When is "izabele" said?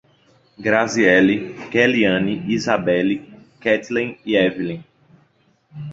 2.55-3.19